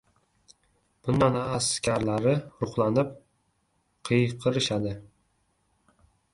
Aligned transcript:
Bundan 1.07 1.37
askarlari 1.41 2.33
ruhlanib, 2.63 3.13
qiyqirishadi 4.11 4.99